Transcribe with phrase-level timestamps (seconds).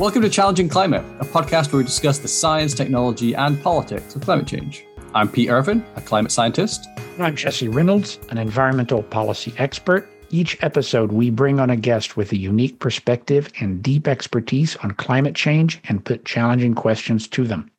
[0.00, 4.22] Welcome to Challenging Climate, a podcast where we discuss the science, technology, and politics of
[4.22, 4.86] climate change.
[5.14, 6.88] I'm Pete Irvine, a climate scientist.
[6.96, 10.08] And I'm Jesse Reynolds, an environmental policy expert.
[10.30, 14.92] Each episode, we bring on a guest with a unique perspective and deep expertise on
[14.92, 17.70] climate change and put challenging questions to them.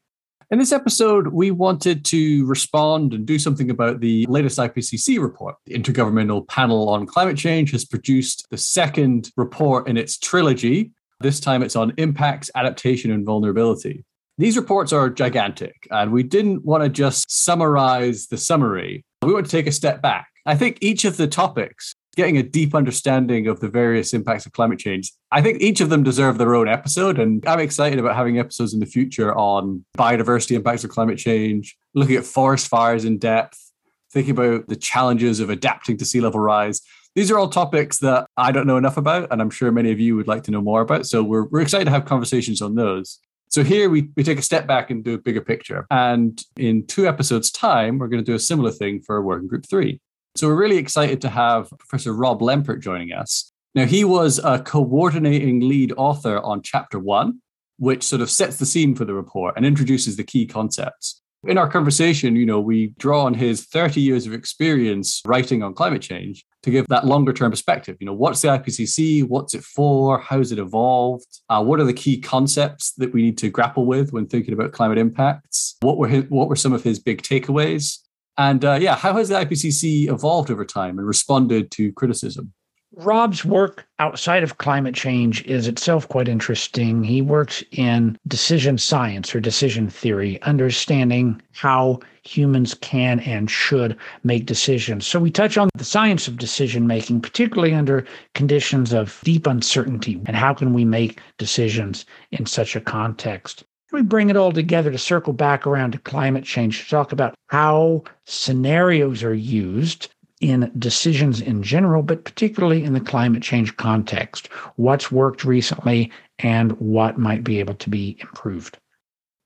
[0.52, 5.56] In this episode, we wanted to respond and do something about the latest IPCC report.
[5.66, 11.40] The Intergovernmental Panel on Climate Change has produced the second report in its trilogy this
[11.40, 14.04] time it's on impacts, adaptation, and vulnerability.
[14.38, 19.06] These reports are gigantic, and we didn't want to just summarize the summary.
[19.22, 20.28] We want to take a step back.
[20.46, 24.54] I think each of the topics, getting a deep understanding of the various impacts of
[24.54, 27.20] climate change, I think each of them deserve their own episode.
[27.20, 31.78] And I'm excited about having episodes in the future on biodiversity impacts of climate change,
[31.94, 33.72] looking at forest fires in depth,
[34.12, 36.82] thinking about the challenges of adapting to sea level rise
[37.16, 40.00] these are all topics that I don't know enough about, and I'm sure many of
[40.00, 41.06] you would like to know more about.
[41.06, 43.20] So we're, we're excited to have conversations on those.
[43.50, 45.86] So here we, we take a step back and do a bigger picture.
[45.92, 49.66] And in two episodes' time, we're going to do a similar thing for working group
[49.70, 50.00] three.
[50.36, 53.52] So we're really excited to have Professor Rob Lempert joining us.
[53.76, 57.42] Now, he was a coordinating lead author on chapter one,
[57.78, 61.22] which sort of sets the scene for the report and introduces the key concepts.
[61.46, 65.74] In our conversation, you know, we draw on his 30 years of experience writing on
[65.74, 67.98] climate change to give that longer term perspective.
[68.00, 69.28] You know, what's the IPCC?
[69.28, 70.20] What's it for?
[70.20, 71.40] How's it evolved?
[71.50, 74.72] Uh, what are the key concepts that we need to grapple with when thinking about
[74.72, 75.78] climate impacts?
[75.82, 78.00] What were his, what were some of his big takeaways?
[78.38, 82.54] And uh, yeah, how has the IPCC evolved over time and responded to criticism?
[82.98, 87.06] Rob's work outside of climate change is itself quite interesting.
[87.06, 94.46] He works in decision science or decision theory, understanding how humans can and should make
[94.46, 95.08] decisions.
[95.08, 98.06] So we touch on the science of decision making, particularly under
[98.36, 103.64] conditions of deep uncertainty, and how can we make decisions in such a context.
[103.94, 107.36] We bring it all together to circle back around to climate change to talk about
[107.48, 110.10] how scenarios are used
[110.42, 114.48] in decisions in general, but particularly in the climate change context.
[114.76, 118.78] What's worked recently and what might be able to be improved.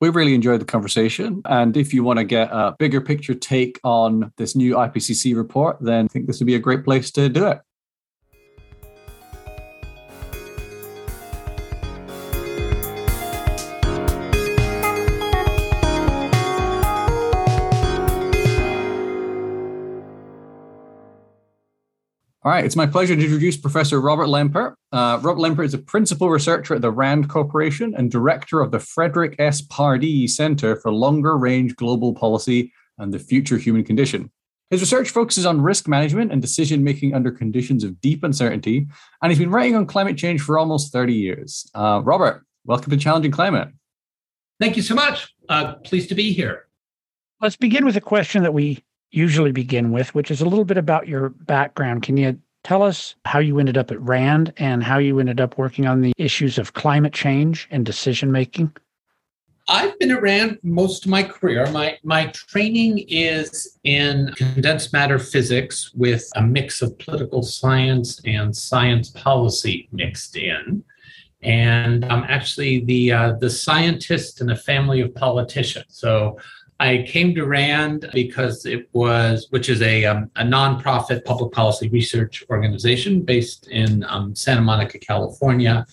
[0.00, 1.40] We really enjoyed the conversation.
[1.46, 5.78] And if you want to get a bigger picture take on this new IPCC report,
[5.80, 7.60] then I think this would be a great place to do it.
[22.46, 24.74] All right, it's my pleasure to introduce Professor Robert Lempert.
[24.92, 28.78] Uh, Robert Lempert is a principal researcher at the RAND Corporation and director of the
[28.78, 29.62] Frederick S.
[29.62, 34.30] Pardee Center for Longer Range Global Policy and the Future Human Condition.
[34.70, 38.86] His research focuses on risk management and decision making under conditions of deep uncertainty,
[39.22, 41.68] and he's been writing on climate change for almost 30 years.
[41.74, 43.70] Uh, Robert, welcome to Challenging Climate.
[44.60, 45.34] Thank you so much.
[45.48, 46.68] Uh, pleased to be here.
[47.40, 50.78] Let's begin with a question that we usually begin with, which is a little bit
[50.78, 52.02] about your background.
[52.02, 55.56] Can you tell us how you ended up at RAND and how you ended up
[55.56, 58.72] working on the issues of climate change and decision making?
[59.68, 61.68] I've been at RAND most of my career.
[61.70, 68.56] My my training is in condensed matter physics with a mix of political science and
[68.56, 70.84] science policy mixed in.
[71.42, 75.86] And I'm actually the uh, the scientist in a family of politicians.
[75.88, 76.38] So
[76.78, 81.88] I came to RAND because it was, which is a, um, a nonprofit public policy
[81.88, 85.86] research organization based in um, Santa Monica, California,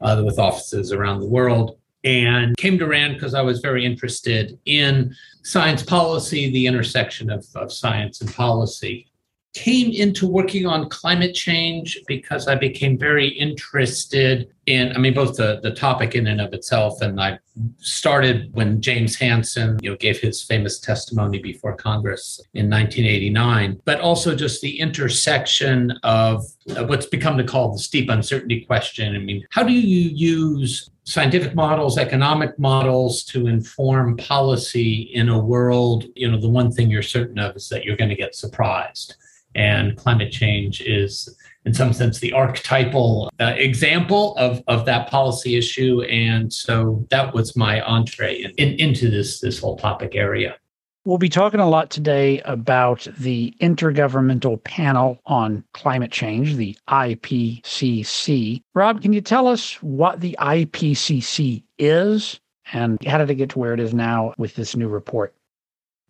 [0.00, 1.76] uh, with offices around the world.
[2.04, 7.46] And came to RAND because I was very interested in science policy, the intersection of,
[7.54, 9.09] of science and policy
[9.52, 15.36] came into working on climate change because I became very interested in, I mean, both
[15.36, 17.02] the, the topic in and of itself.
[17.02, 17.40] And I
[17.78, 24.00] started when James Hansen, you know, gave his famous testimony before Congress in 1989, but
[24.00, 26.44] also just the intersection of
[26.86, 29.16] what's become to call the deep uncertainty question.
[29.16, 35.38] I mean, how do you use scientific models, economic models to inform policy in a
[35.38, 38.36] world, you know, the one thing you're certain of is that you're going to get
[38.36, 39.16] surprised
[39.54, 45.56] and climate change is in some sense the archetypal uh, example of, of that policy
[45.56, 50.56] issue and so that was my entree in, in, into this this whole topic area
[51.06, 58.60] We'll be talking a lot today about the Intergovernmental Panel on Climate Change, the IPCC.
[58.74, 62.38] Rob, can you tell us what the IPCC is
[62.74, 65.34] and how did it get to where it is now with this new report?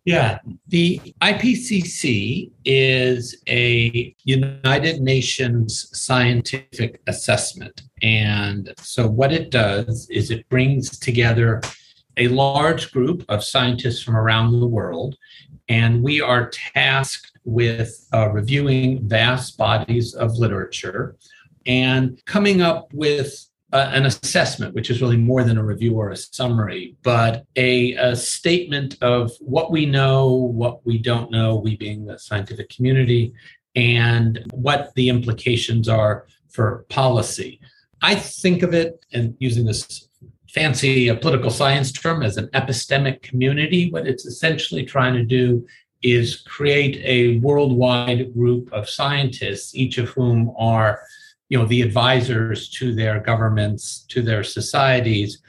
[0.03, 7.83] Yeah, the IPCC is a United Nations scientific assessment.
[8.01, 11.61] And so, what it does is it brings together
[12.17, 15.15] a large group of scientists from around the world,
[15.69, 21.15] and we are tasked with uh, reviewing vast bodies of literature
[21.67, 26.09] and coming up with uh, an assessment, which is really more than a review or
[26.09, 31.77] a summary, but a, a, statement of what we know, what we don't know, we
[31.77, 33.33] being the scientific community,
[33.75, 37.59] and what the implications are for policy.
[38.01, 40.09] I think of it, and using this
[40.49, 43.89] fancy uh, political science term, as an epistemic community.
[43.89, 45.65] What it's essentially trying to do
[46.03, 51.01] is create a worldwide group of scientists, each of whom are
[51.51, 55.41] you know the advisors to their governments to their societies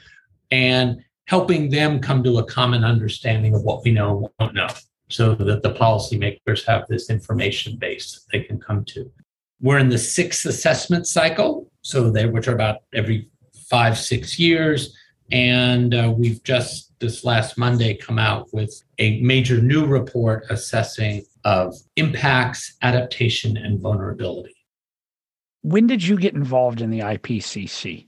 [0.51, 4.67] and helping them come to a common understanding of what we know and don't know
[5.09, 9.09] so that the policymakers have this information base they can come to.
[9.61, 13.29] We're in the sixth assessment cycle so they which are about every
[13.69, 14.93] five six years
[15.31, 21.23] and uh, we've just this last monday come out with a major new report assessing
[21.45, 24.62] of impacts adaptation and vulnerability
[25.63, 28.07] when did you get involved in the IPCC?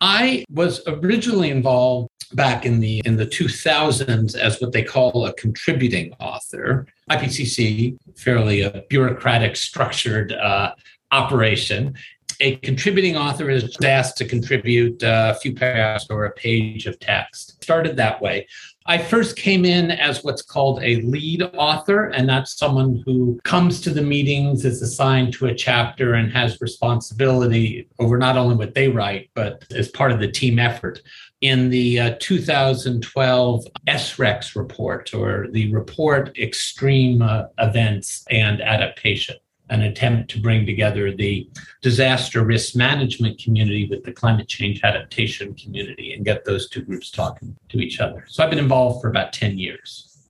[0.00, 5.34] I was originally involved back in the in the 2000s as what they call a
[5.34, 6.86] contributing author.
[7.10, 10.72] IPCC, fairly a bureaucratic structured uh,
[11.12, 11.94] operation.
[12.40, 17.62] A contributing author is asked to contribute a few paragraphs or a page of text.
[17.62, 18.46] Started that way.
[18.90, 23.80] I first came in as what's called a lead author, and that's someone who comes
[23.82, 28.74] to the meetings, is assigned to a chapter, and has responsibility over not only what
[28.74, 31.02] they write, but as part of the team effort.
[31.40, 39.36] In the uh, 2012 SREX report, or the report Extreme uh, Events and Adaptation,
[39.70, 41.48] an attempt to bring together the
[41.80, 47.10] disaster risk management community with the climate change adaptation community and get those two groups
[47.10, 48.24] talking to each other.
[48.28, 50.28] So I've been involved for about 10 years.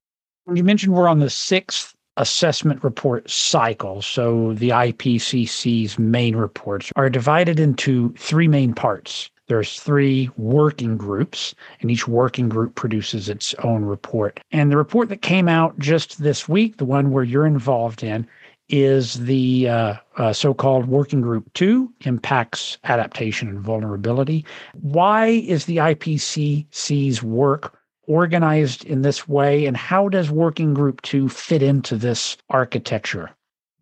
[0.52, 4.02] You mentioned we're on the sixth assessment report cycle.
[4.02, 9.30] So the IPCC's main reports are divided into three main parts.
[9.46, 14.38] There's three working groups, and each working group produces its own report.
[14.52, 18.28] And the report that came out just this week, the one where you're involved in,
[18.70, 24.44] is the uh, uh, so called Working Group 2 Impacts Adaptation and Vulnerability.
[24.80, 27.76] Why is the IPCC's work
[28.06, 33.30] organized in this way, and how does Working Group 2 fit into this architecture?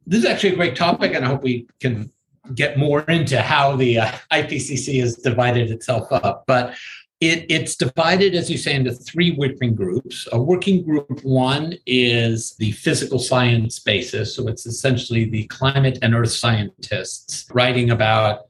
[0.06, 2.11] This is actually a great topic, and I hope we can
[2.55, 6.44] get more into how the uh, IPCC has divided itself up.
[6.46, 6.75] But
[7.20, 10.29] it, it's divided, as you say, into three working groups.
[10.32, 14.37] A working group one is the physical science basis.
[14.37, 18.43] So it's essentially the climate and earth scientists writing about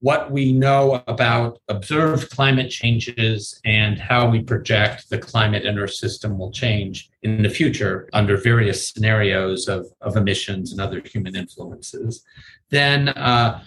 [0.00, 5.94] what we know about observed climate changes and how we project the climate and earth
[5.94, 11.34] system will change in the future under various scenarios of, of emissions and other human
[11.34, 12.22] influences.
[12.68, 13.62] Then uh,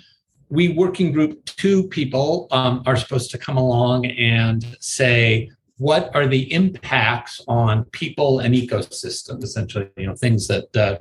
[0.49, 6.25] we working group two people um, are supposed to come along and say what are
[6.25, 10.97] the impacts on people and ecosystems essentially you know things that uh,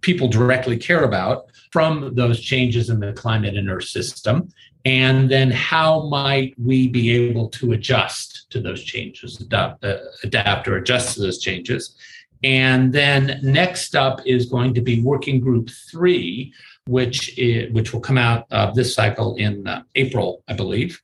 [0.00, 4.48] people directly care about from those changes in the climate and earth system?
[4.84, 10.68] And then how might we be able to adjust to those changes adapt, uh, adapt
[10.68, 11.96] or adjust to those changes?
[12.42, 16.54] And then next up is going to be working group three
[16.90, 21.00] which is, which will come out of this cycle in uh, April, I believe,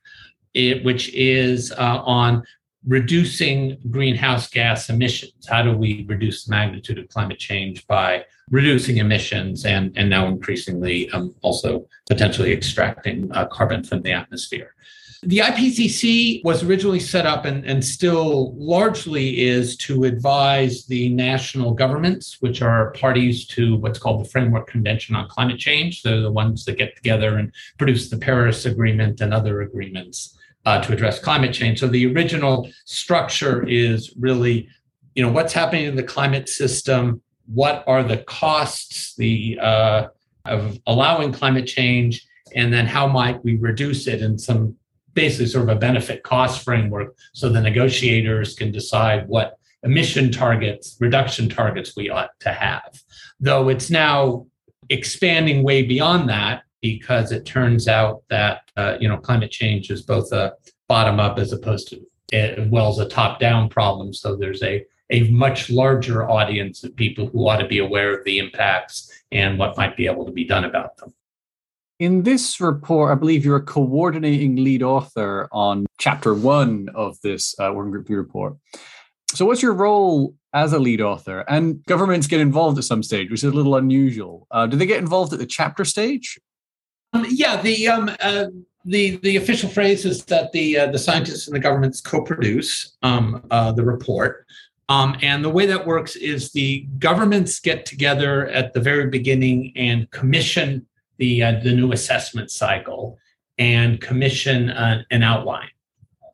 [0.53, 2.43] it, which is uh, on
[2.85, 5.47] reducing greenhouse gas emissions.
[5.47, 10.27] How do we reduce the magnitude of climate change by reducing emissions and, and now
[10.27, 14.73] increasingly um, also potentially extracting uh, carbon from the atmosphere?
[15.23, 21.73] The IPCC was originally set up and, and still largely is to advise the national
[21.73, 26.03] governments, which are parties to what's called the Framework Convention on Climate Change.
[26.03, 30.81] They're the ones that get together and produce the Paris Agreement and other agreements uh,
[30.81, 31.79] to address climate change.
[31.79, 34.67] So the original structure is really,
[35.15, 40.07] you know, what's happening in the climate system, what are the costs the uh,
[40.45, 44.75] of allowing climate change, and then how might we reduce it in some
[45.17, 50.95] basically sort of a benefit cost framework so the negotiators can decide what emission targets,
[50.99, 53.01] reduction targets we ought to have.
[53.39, 54.45] Though it's now
[54.89, 60.03] expanding way beyond that because it turns out that uh, you know climate change is
[60.03, 60.53] both a
[60.87, 61.95] bottom up as opposed to
[62.31, 64.13] as well as a top down problem.
[64.13, 68.23] So there's a a much larger audience of people who ought to be aware of
[68.23, 71.11] the impacts and what might be able to be done about them.
[71.99, 77.55] In this report, I believe you're a coordinating lead author on chapter one of this
[77.59, 78.55] uh, working group report.
[79.33, 81.39] So, what's your role as a lead author?
[81.47, 84.45] And governments get involved at some stage, which is a little unusual.
[84.51, 86.39] Uh, do they get involved at the chapter stage?
[87.13, 88.45] Um, yeah, the um, uh,
[88.85, 93.43] the the official phrase is that the uh, the scientists and the governments co-produce um,
[93.49, 94.45] uh, the report.
[94.89, 99.73] Um, and the way that works is the governments get together at the very beginning
[99.75, 100.85] and commission
[101.17, 103.17] the uh, the new assessment cycle
[103.57, 105.69] and commission uh, an outline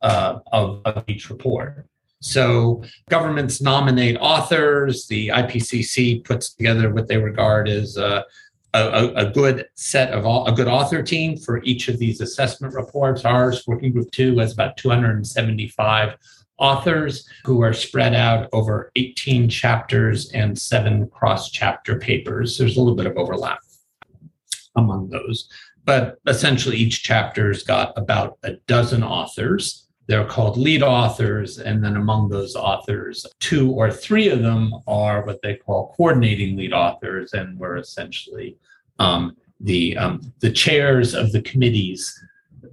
[0.02, 1.86] uh, of, of each report.
[2.20, 5.06] So governments nominate authors.
[5.06, 8.24] The IPCC puts together what they regard as a,
[8.72, 12.74] a, a, good set of all, a good author team for each of these assessment
[12.74, 13.24] reports.
[13.24, 16.16] Ours, Working Group Two, has about 275
[16.58, 22.56] authors who are spread out over 18 chapters and seven cross chapter papers.
[22.56, 23.58] There's a little bit of overlap
[24.76, 25.48] among those.
[25.84, 29.86] But essentially, each chapter's got about a dozen authors.
[30.06, 31.58] They're called lead authors.
[31.58, 36.56] And then among those authors, two or three of them are what they call coordinating
[36.56, 37.32] lead authors.
[37.32, 38.56] And we're essentially
[38.98, 42.18] um, the, um, the chairs of the committees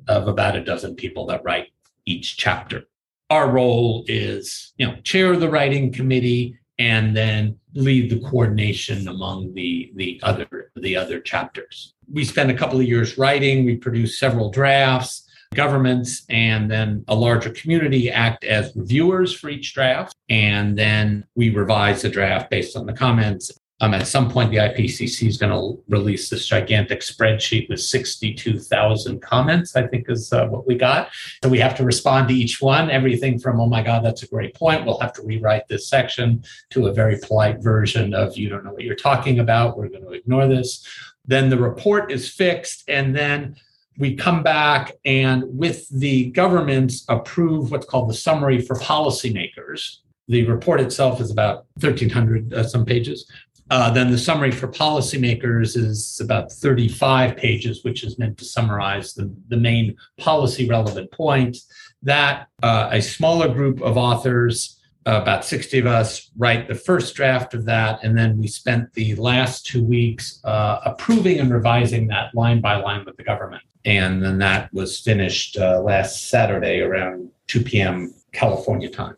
[0.08, 1.68] of about a dozen people that write
[2.06, 2.84] each chapter.
[3.30, 9.54] Our role is, you know, chair the writing committee and then lead the coordination among
[9.54, 11.94] the the other the other chapters.
[12.12, 13.66] We spent a couple of years writing.
[13.66, 15.28] We produced several drafts.
[15.54, 21.50] Governments and then a larger community act as reviewers for each draft, and then we
[21.50, 25.52] revise the draft based on the comments um, at some point, the IPCC is going
[25.52, 31.10] to release this gigantic spreadsheet with 62,000 comments, I think is uh, what we got.
[31.44, 34.28] So we have to respond to each one, everything from, oh my God, that's a
[34.28, 34.86] great point.
[34.86, 38.72] We'll have to rewrite this section to a very polite version of, you don't know
[38.72, 39.78] what you're talking about.
[39.78, 40.88] We're going to ignore this.
[41.26, 42.84] Then the report is fixed.
[42.88, 43.56] And then
[43.98, 49.98] we come back and with the governments approve what's called the summary for policymakers.
[50.28, 53.30] The report itself is about 1,300 uh, some pages.
[53.72, 59.14] Uh, then the summary for policymakers is about 35 pages, which is meant to summarize
[59.14, 61.68] the, the main policy relevant points.
[62.04, 67.16] That uh, a smaller group of authors, uh, about 60 of us, write the first
[67.16, 68.04] draft of that.
[68.04, 72.76] And then we spent the last two weeks uh, approving and revising that line by
[72.76, 73.64] line with the government.
[73.86, 78.14] And then that was finished uh, last Saturday around 2 p.m.
[78.34, 79.16] California time.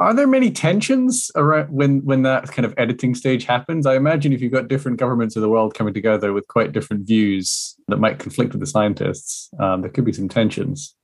[0.00, 3.84] Are there many tensions around when when that kind of editing stage happens?
[3.84, 7.06] I imagine if you've got different governments of the world coming together with quite different
[7.06, 10.94] views that might conflict with the scientists, um, there could be some tensions.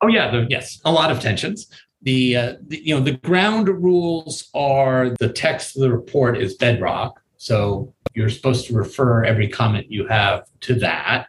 [0.00, 1.66] Oh yeah, yes, a lot of tensions.
[2.04, 6.54] The, uh, the you know the ground rules are the text of the report is
[6.54, 11.26] bedrock, so you're supposed to refer every comment you have to that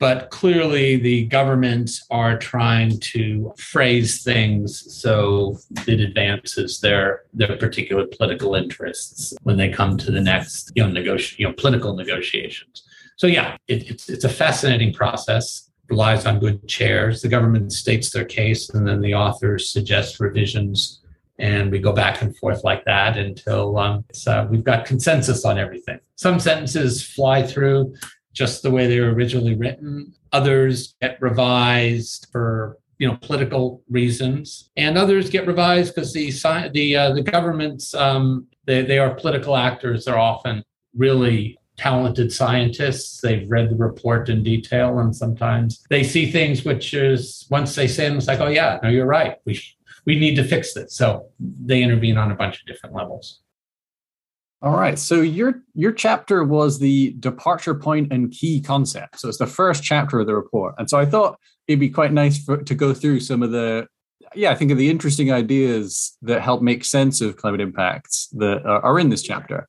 [0.00, 8.06] but clearly the governments are trying to phrase things so it advances their their particular
[8.06, 12.82] political interests when they come to the next you know negoti- you know political negotiations.
[13.16, 17.20] So yeah it, it's it's a fascinating process relies on good chairs.
[17.20, 21.02] The government states their case and then the authors suggest revisions
[21.38, 25.58] and we go back and forth like that until um, uh, we've got consensus on
[25.58, 25.98] everything.
[26.16, 27.94] Some sentences fly through
[28.32, 30.14] just the way they were originally written.
[30.32, 36.30] Others get revised for you know political reasons, and others get revised because the
[36.72, 40.04] the uh, the governments um, they they are political actors.
[40.04, 40.62] They're often
[40.94, 43.20] really talented scientists.
[43.22, 47.88] They've read the report in detail, and sometimes they see things which is once they
[47.88, 49.36] say them, it's like, oh yeah, no, you're right.
[49.46, 49.60] We
[50.04, 50.94] we need to fix this.
[50.94, 53.40] So they intervene on a bunch of different levels.
[54.62, 54.98] All right.
[54.98, 59.20] So your your chapter was the departure point and key concept.
[59.20, 60.74] So it's the first chapter of the report.
[60.76, 63.86] And so I thought it'd be quite nice for, to go through some of the
[64.34, 68.64] yeah, I think of the interesting ideas that help make sense of climate impacts that
[68.64, 69.66] are, are in this chapter.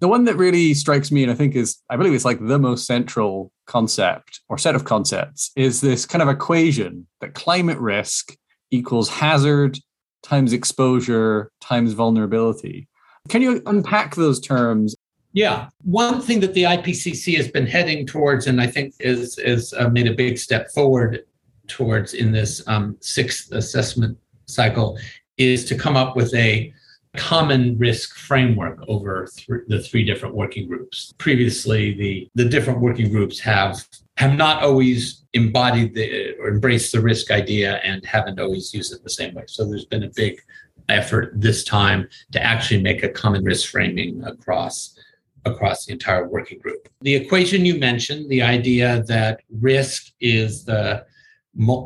[0.00, 2.58] The one that really strikes me, and I think is, I believe it's like the
[2.58, 8.36] most central concept or set of concepts, is this kind of equation that climate risk
[8.70, 9.78] equals hazard
[10.22, 12.88] times exposure times vulnerability.
[13.28, 14.94] Can you unpack those terms?
[15.32, 19.72] Yeah, one thing that the IPCC has been heading towards, and I think is is
[19.72, 21.24] uh, made a big step forward
[21.66, 24.16] towards in this um, sixth assessment
[24.46, 24.98] cycle,
[25.36, 26.72] is to come up with a
[27.16, 31.12] common risk framework over th- the three different working groups.
[31.18, 33.84] Previously, the the different working groups have
[34.16, 39.02] have not always embodied the or embraced the risk idea and haven't always used it
[39.02, 39.44] the same way.
[39.48, 40.40] So there's been a big
[40.88, 44.98] effort this time to actually make a common risk framing across
[45.46, 46.88] across the entire working group.
[47.02, 51.04] The equation you mentioned, the idea that risk is the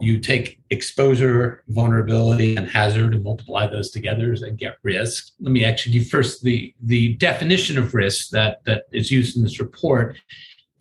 [0.01, 5.33] you take exposure, vulnerability, and hazard and multiply those together and get risk.
[5.41, 9.61] Let me actually first the, the definition of risk that, that is used in this
[9.61, 10.17] report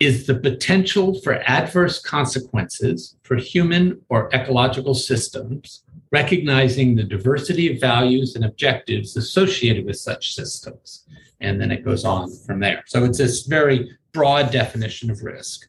[0.00, 7.80] is the potential for adverse consequences for human or ecological systems, recognizing the diversity of
[7.80, 11.04] values and objectives associated with such systems.
[11.40, 12.82] And then it goes on from there.
[12.86, 15.68] So it's this very broad definition of risk.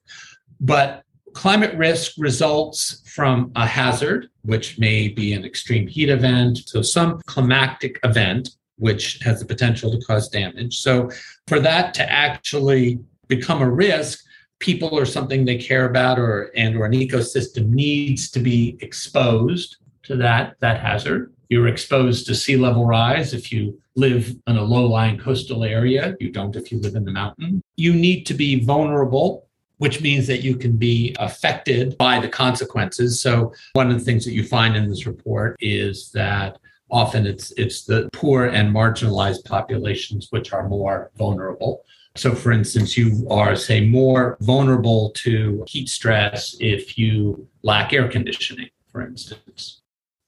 [0.59, 1.03] But
[1.33, 7.21] climate risk results from a hazard, which may be an extreme heat event, so some
[7.25, 10.79] climatic event which has the potential to cause damage.
[10.79, 11.09] So
[11.47, 14.23] for that to actually become a risk,
[14.59, 19.77] people or something they care about or and or an ecosystem needs to be exposed
[20.09, 21.33] to that that hazard.
[21.47, 26.15] You're exposed to sea level rise if you live in a low-lying coastal area.
[26.19, 27.63] You don't if you live in the mountain.
[27.75, 29.45] You need to be vulnerable
[29.79, 33.21] which means that you can be affected by the consequences.
[33.21, 36.59] So one of the things that you find in this report is that
[36.91, 41.83] often it's it's the poor and marginalized populations which are more vulnerable.
[42.15, 48.09] So, for instance, you are, say, more vulnerable to heat stress if you lack air
[48.09, 49.78] conditioning, for instance.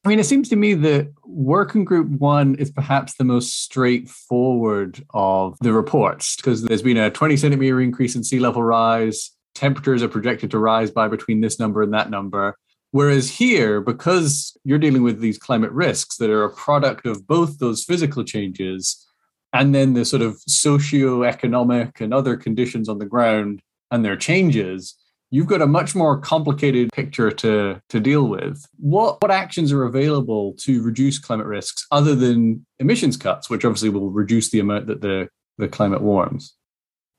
[0.04, 5.04] I mean, it seems to me that working group one is perhaps the most straightforward
[5.14, 9.32] of the reports because there's been a 20 centimeter increase in sea level rise.
[9.54, 12.58] Temperatures are projected to rise by between this number and that number.
[12.90, 17.60] Whereas here, because you're dealing with these climate risks that are a product of both
[17.60, 19.08] those physical changes
[19.54, 24.96] and then the sort of socio-economic and other conditions on the ground and their changes
[25.32, 28.66] you've got a much more complicated picture to, to deal with.
[28.78, 33.90] What, what actions are available to reduce climate risks other than emissions cuts, which obviously
[33.90, 36.54] will reduce the amount that the, the climate warms?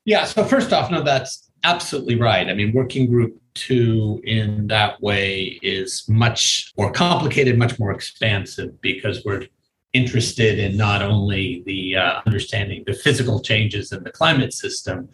[0.04, 2.48] Yeah, so first off, no, that's absolutely right.
[2.48, 8.80] I mean, working group two in that way is much more complicated, much more expansive
[8.80, 9.46] because we're
[9.92, 15.08] interested in not only the uh, understanding the physical changes in the climate system,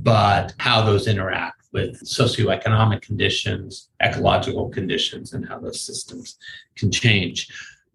[0.00, 6.38] but how those interact with socioeconomic conditions, ecological conditions, and how those systems
[6.76, 7.48] can change.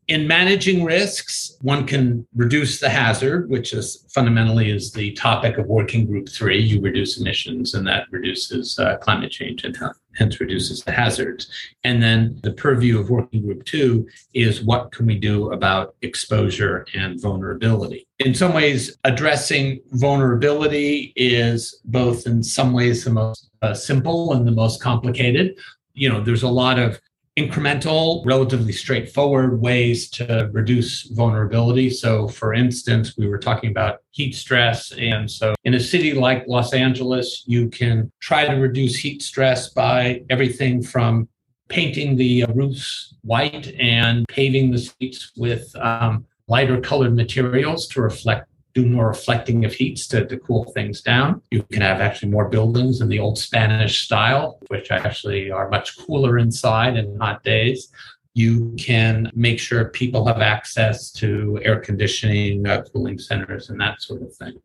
[0.08, 5.66] In managing risks, one can reduce the hazard, which is fundamentally is the topic of
[5.68, 6.62] working group three.
[6.62, 9.78] You reduce emissions, and that reduces uh, climate change and
[10.16, 11.52] hence reduces the hazards.
[11.84, 16.86] And then the purview of working group two is what can we do about exposure
[16.94, 18.08] and vulnerability.
[18.20, 24.48] In some ways, addressing vulnerability is both in some ways the most uh, simple and
[24.48, 25.58] the most complicated.
[25.94, 27.02] You know, there's a lot of
[27.38, 31.90] incremental, relatively straightforward ways to reduce vulnerability.
[31.90, 34.92] So, for instance, we were talking about heat stress.
[34.94, 39.70] And so, in a city like Los Angeles, you can try to reduce heat stress
[39.70, 41.30] by everything from
[41.70, 48.48] painting the roofs white and paving the streets with um, lighter colored materials to reflect
[48.78, 51.42] do more reflecting of heats to, to cool things down.
[51.50, 55.98] You can have actually more buildings in the old Spanish style, which actually are much
[55.98, 57.92] cooler inside in hot days.
[58.36, 64.00] You can make sure people have access to air conditioning, uh, cooling centers, and that
[64.04, 64.62] sort of thing.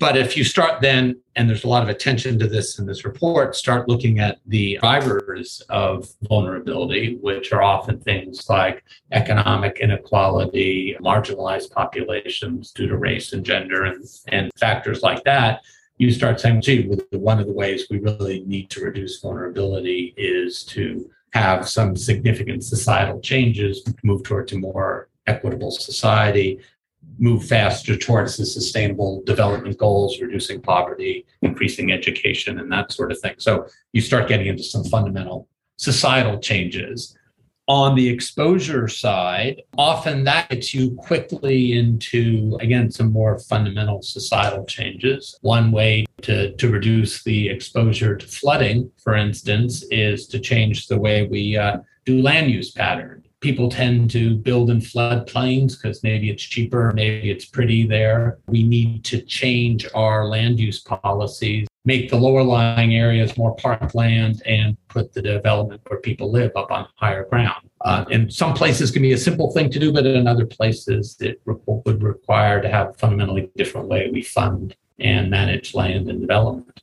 [0.00, 3.04] But if you start then, and there's a lot of attention to this in this
[3.04, 8.82] report, start looking at the drivers of vulnerability, which are often things like
[9.12, 15.60] economic inequality, marginalized populations due to race and gender, and, and factors like that.
[15.98, 20.64] You start saying, gee, one of the ways we really need to reduce vulnerability is
[20.64, 26.58] to have some significant societal changes, move towards a more equitable society,
[27.20, 33.20] move faster towards the sustainable development goals, reducing poverty, increasing education, and that sort of
[33.20, 33.34] thing.
[33.38, 37.16] So you start getting into some fundamental societal changes.
[37.68, 44.64] On the exposure side, often that gets you quickly into, again, some more fundamental societal
[44.64, 45.38] changes.
[45.42, 50.98] One way to, to reduce the exposure to flooding, for instance, is to change the
[50.98, 56.30] way we uh, do land use patterns people tend to build in floodplains because maybe
[56.30, 58.38] it's cheaper, maybe it's pretty there.
[58.46, 64.42] We need to change our land use policies, make the lower lying areas more parkland,
[64.46, 67.68] and put the development where people live up on higher ground.
[67.82, 71.16] Uh, in some places, can be a simple thing to do, but in other places,
[71.20, 76.20] it re- would require to have fundamentally different way we fund and manage land and
[76.20, 76.82] development.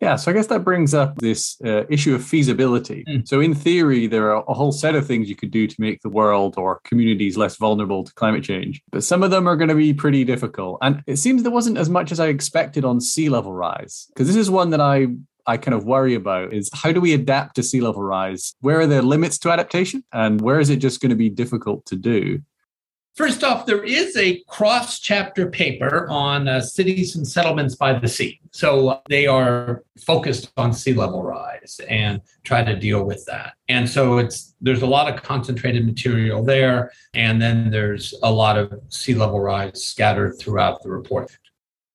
[0.00, 3.02] Yeah, so I guess that brings up this uh, issue of feasibility.
[3.08, 3.26] Mm.
[3.26, 6.02] So, in theory, there are a whole set of things you could do to make
[6.02, 9.70] the world or communities less vulnerable to climate change, but some of them are going
[9.70, 10.78] to be pretty difficult.
[10.82, 14.26] And it seems there wasn't as much as I expected on sea level rise, because
[14.26, 15.08] this is one that I
[15.46, 18.54] I kind of worry about is how do we adapt to sea level rise?
[18.60, 20.04] Where are the limits to adaptation?
[20.12, 22.40] And where is it just going to be difficult to do?
[23.16, 28.06] First off, there is a cross chapter paper on uh, cities and settlements by the
[28.06, 28.40] sea.
[28.50, 33.54] So they are focused on sea level rise and try to deal with that.
[33.68, 38.58] And so it's there's a lot of concentrated material there and then there's a lot
[38.58, 41.38] of sea level rise scattered throughout the report.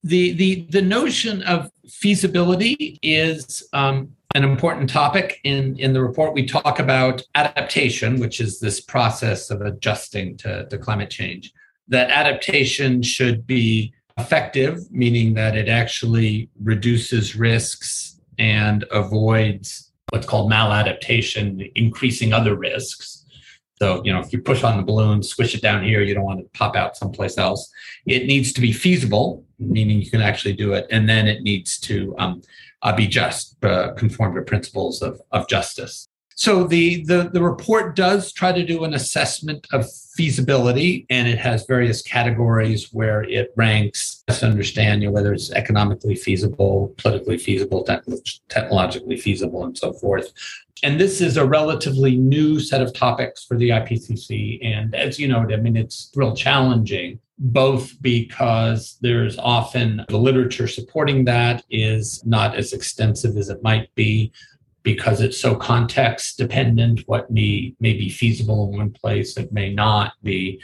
[0.03, 6.33] The the the notion of feasibility is um, an important topic in, in the report.
[6.33, 11.51] We talk about adaptation, which is this process of adjusting to, to climate change.
[11.87, 20.51] That adaptation should be effective, meaning that it actually reduces risks and avoids what's called
[20.51, 23.20] maladaptation, increasing other risks.
[23.81, 26.23] So, you know, if you push on the balloon, squish it down here, you don't
[26.23, 27.67] want it to pop out someplace else.
[28.05, 30.85] It needs to be feasible, meaning you can actually do it.
[30.91, 32.43] And then it needs to um,
[32.83, 36.09] uh, be just, uh, conform to principles of, of justice.
[36.41, 41.37] So the, the, the report does try to do an assessment of feasibility, and it
[41.37, 47.37] has various categories where it ranks to understand you know, whether it's economically feasible, politically
[47.37, 47.87] feasible,
[48.49, 50.33] technologically feasible, and so forth.
[50.81, 54.65] And this is a relatively new set of topics for the IPCC.
[54.65, 60.67] And as you know, I mean, it's real challenging both because there's often the literature
[60.67, 64.31] supporting that is not as extensive as it might be
[64.83, 69.73] because it's so context dependent what may, may be feasible in one place it may
[69.73, 70.61] not be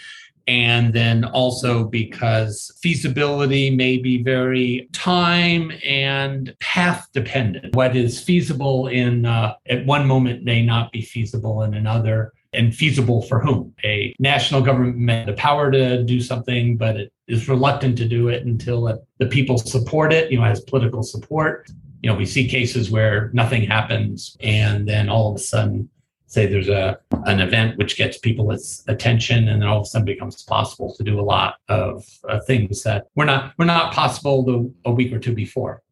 [0.47, 8.87] and then also because feasibility may be very time and path dependent what is feasible
[8.87, 13.73] in uh, at one moment may not be feasible in another and feasible for whom?
[13.83, 18.29] A national government has the power to do something, but it is reluctant to do
[18.29, 18.85] it until
[19.19, 21.69] the people support it, you know, has political support.
[22.07, 25.89] You know, we see cases where nothing happens and then all of a sudden
[26.27, 30.05] say there's a an event which gets people's attention and then all of a sudden
[30.05, 34.41] becomes possible to do a lot of uh, things that were not were not possible
[34.45, 35.83] the, a week or two before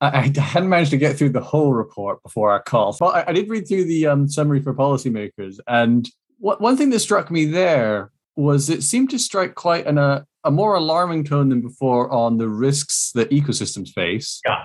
[0.00, 3.30] I, I, hadn't managed to get through the whole report before our call, but I,
[3.30, 5.60] I did read through the um, summary for policymakers.
[5.68, 9.98] And what, one thing that struck me there was it seemed to strike quite an,
[9.98, 14.40] uh, a more alarming tone than before on the risks that ecosystems face.
[14.44, 14.64] Yeah.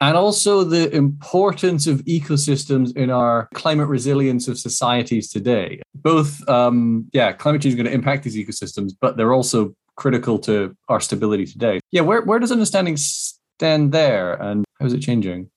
[0.00, 5.80] And also the importance of ecosystems in our climate resilience of societies today.
[5.94, 10.38] Both, um, yeah, climate change is going to impact these ecosystems, but they're also critical
[10.40, 11.80] to our stability today.
[11.92, 15.50] Yeah, where, where does understanding stand there and how is it changing?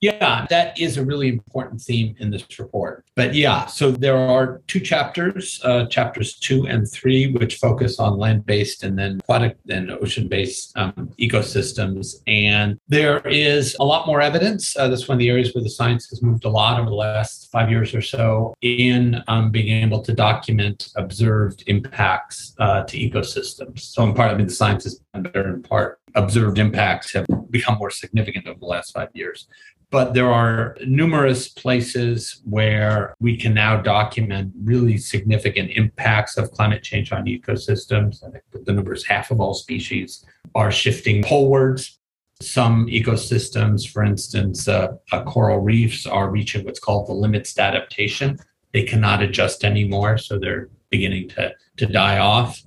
[0.00, 3.04] Yeah, that is a really important theme in this report.
[3.16, 8.16] But yeah, so there are two chapters, uh, chapters two and three, which focus on
[8.16, 12.22] land based and then aquatic and ocean based um, ecosystems.
[12.28, 14.76] And there is a lot more evidence.
[14.76, 16.96] Uh, that's one of the areas where the science has moved a lot over the
[16.96, 22.96] last five years or so in um, being able to document observed impacts uh, to
[22.96, 23.80] ecosystems.
[23.80, 25.98] So, in part, I mean, the science has been better in part.
[26.14, 29.48] Observed impacts have become more significant over the last five years
[29.90, 36.82] but there are numerous places where we can now document really significant impacts of climate
[36.82, 38.22] change on ecosystems.
[38.22, 40.24] I think the number is half of all species
[40.54, 41.98] are shifting polewards.
[42.40, 47.62] Some ecosystems, for instance, uh, uh, coral reefs, are reaching what's called the limits to
[47.62, 48.38] adaptation.
[48.72, 52.62] They cannot adjust anymore, so they're beginning to, to die off.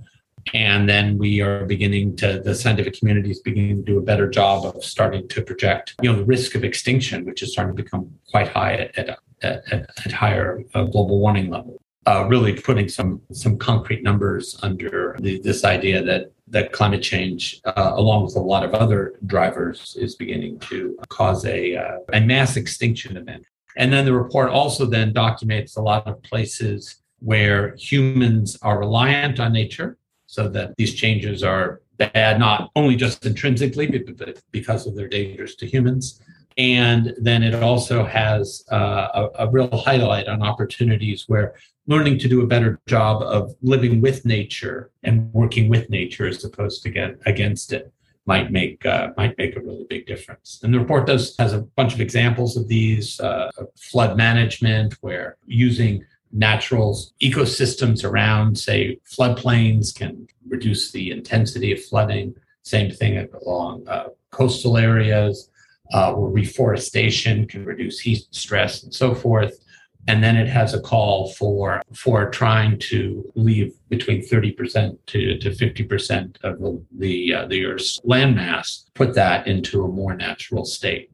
[0.53, 4.29] And then we are beginning to, the scientific community is beginning to do a better
[4.29, 7.83] job of starting to project, you know, the risk of extinction, which is starting to
[7.83, 11.81] become quite high at, at, at, at higher uh, global warming level.
[12.07, 17.61] Uh, really putting some some concrete numbers under the, this idea that that climate change,
[17.63, 22.19] uh, along with a lot of other drivers, is beginning to cause a uh, a
[22.19, 23.45] mass extinction event.
[23.77, 29.39] And then the report also then documents a lot of places where humans are reliant
[29.39, 29.97] on nature
[30.31, 35.55] so that these changes are bad, not only just intrinsically, but because of their dangers
[35.55, 36.21] to humans.
[36.57, 42.29] And then it also has uh, a, a real highlight on opportunities where learning to
[42.29, 46.89] do a better job of living with nature and working with nature as opposed to
[46.89, 47.91] get against it
[48.25, 50.61] might make uh, might make a really big difference.
[50.63, 55.37] And the report does has a bunch of examples of these uh, flood management, where
[55.45, 62.35] using natural ecosystems around, say, floodplains can reduce the intensity of flooding.
[62.63, 65.49] Same thing along uh, coastal areas.
[65.93, 69.59] uh, or reforestation can reduce heat stress and so forth.
[70.07, 75.49] And then it has a call for for trying to leave between 30% to, to
[75.51, 81.11] 50% of the the, uh, the Earth's landmass, put that into a more natural state.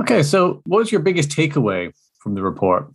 [0.00, 2.90] Okay, so what was your biggest takeaway from the report?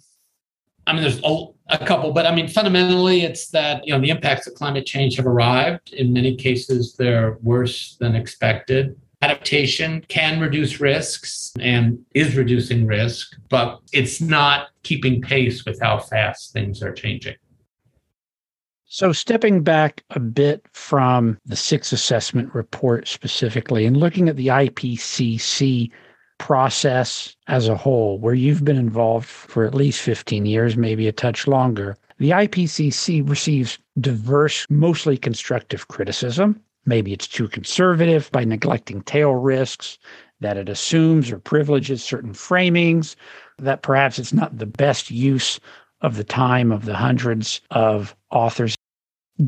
[0.89, 4.10] I mean, there's a, a, couple, but I mean, fundamentally, it's that you know the
[4.10, 5.93] impacts of climate change have arrived.
[5.93, 8.99] In many cases, they're worse than expected.
[9.21, 15.99] Adaptation can reduce risks and is reducing risk, but it's not keeping pace with how
[15.99, 17.36] fast things are changing.
[18.86, 24.47] So, stepping back a bit from the sixth assessment report specifically and looking at the
[24.47, 25.91] IPCC
[26.39, 31.12] process as a whole, where you've been involved for at least 15 years, maybe a
[31.12, 36.60] touch longer, the IPCC receives diverse, mostly constructive criticism.
[36.86, 39.99] Maybe it's too conservative by neglecting tail risks,
[40.41, 43.15] that it assumes or privileges certain framings,
[43.58, 45.60] that perhaps it's not the best use
[46.02, 48.75] of the time of the hundreds of authors.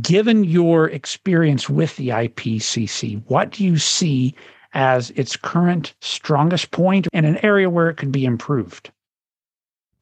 [0.02, 4.36] Given your experience with the IPCC, what do you see
[4.74, 8.92] as its current strongest point and an area where it could be improved?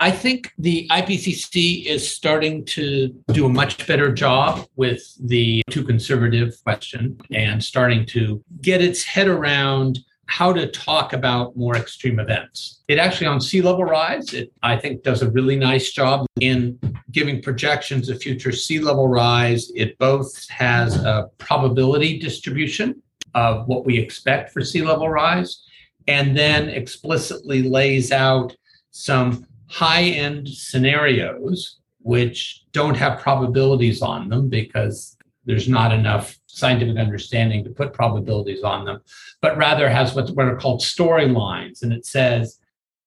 [0.01, 5.83] I think the IPCC is starting to do a much better job with the too
[5.83, 12.19] conservative question and starting to get its head around how to talk about more extreme
[12.19, 12.81] events.
[12.87, 16.79] It actually, on sea level rise, it, I think, does a really nice job in
[17.11, 19.71] giving projections of future sea level rise.
[19.75, 23.01] It both has a probability distribution
[23.33, 25.63] of what we expect for sea level rise,
[26.07, 28.55] and then explicitly lays out
[28.91, 36.97] some high end scenarios which don't have probabilities on them because there's not enough scientific
[36.97, 39.01] understanding to put probabilities on them,
[39.41, 41.81] but rather has what, what are called storylines.
[41.83, 42.59] And it says,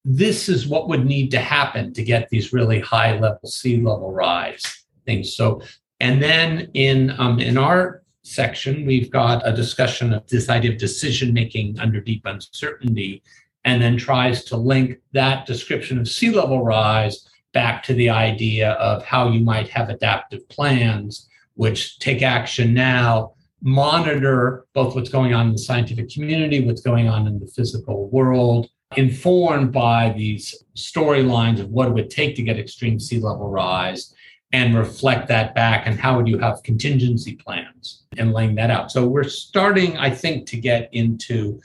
[0.04, 4.12] this is what would need to happen to get these really high level sea level
[4.12, 5.37] rise things.
[5.37, 5.62] So,
[6.00, 10.78] and then in um, in our section, we've got a discussion of this idea of
[10.78, 13.22] decision making under deep uncertainty,
[13.64, 18.72] and then tries to link that description of sea level rise back to the idea
[18.72, 25.35] of how you might have adaptive plans, which take action now, monitor both what's going
[25.35, 30.64] on in the scientific community, what's going on in the physical world, informed by these
[30.76, 34.14] storylines of what it would take to get extreme sea level rise
[34.52, 37.71] and reflect that back and how would you have contingency plans
[38.18, 38.90] and laying that out.
[38.90, 41.61] So we're starting i think to get into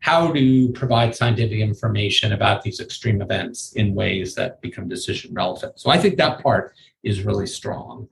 [0.00, 5.78] how to provide scientific information about these extreme events in ways that become decision relevant.
[5.80, 8.08] So i think that part is really strong.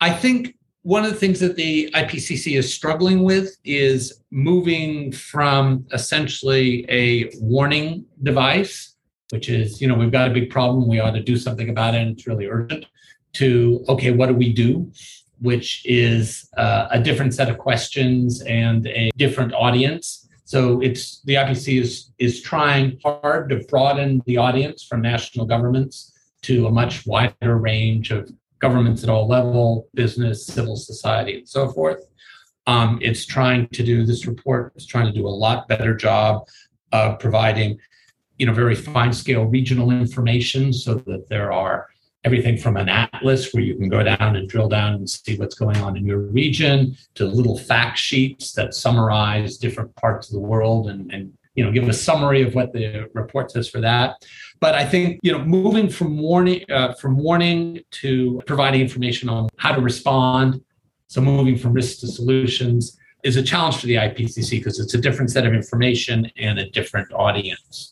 [0.00, 5.86] I think one of the things that the IPCC is struggling with is moving from
[5.92, 8.96] essentially a warning device,
[9.30, 11.94] which is, you know, we've got a big problem, we ought to do something about
[11.94, 12.84] it, and it's really urgent,
[13.34, 14.92] to okay what do we do
[15.42, 20.28] which is uh, a different set of questions and a different audience.
[20.44, 26.12] So it's the ipcc is is trying hard to broaden the audience from national governments
[26.42, 31.68] to a much wider range of governments at all level business civil society and so
[31.68, 32.04] forth.
[32.66, 36.46] Um, it's trying to do this report is trying to do a lot better job
[36.92, 37.78] of providing
[38.38, 41.88] you know very fine scale regional information so that there are
[42.24, 45.54] everything from an atlas where you can go down and drill down and see what's
[45.54, 50.40] going on in your region to little fact sheets that summarize different parts of the
[50.40, 54.16] world and, and you know give a summary of what the report says for that.
[54.60, 59.48] But i think you know moving from warning uh, from warning to providing information on
[59.56, 60.62] how to respond
[61.08, 65.00] so moving from risks to solutions is a challenge for the ipcc because it's a
[65.00, 67.91] different set of information and a different audience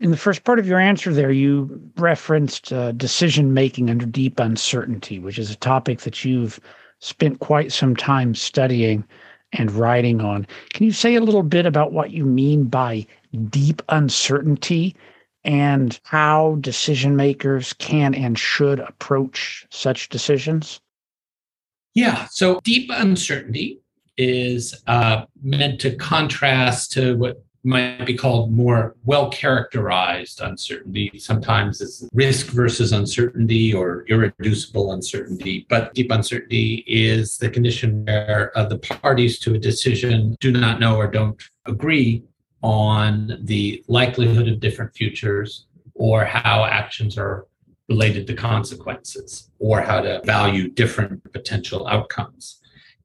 [0.00, 4.38] in the first part of your answer, there, you referenced uh, decision making under deep
[4.38, 6.60] uncertainty, which is a topic that you've
[7.00, 9.04] spent quite some time studying
[9.52, 10.46] and writing on.
[10.70, 13.06] Can you say a little bit about what you mean by
[13.48, 14.94] deep uncertainty
[15.44, 20.80] and how decision makers can and should approach such decisions?
[21.94, 23.80] Yeah, so deep uncertainty
[24.18, 31.10] is uh, meant to contrast to what might be called more well characterized uncertainty.
[31.18, 35.66] Sometimes it's risk versus uncertainty or irreducible uncertainty.
[35.68, 40.78] But deep uncertainty is the condition where uh, the parties to a decision do not
[40.78, 42.22] know or don't agree
[42.62, 47.48] on the likelihood of different futures or how actions are
[47.88, 52.60] related to consequences or how to value different potential outcomes.